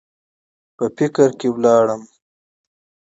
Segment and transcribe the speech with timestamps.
[0.75, 2.11] پۀ فکر کښې لاړم ـ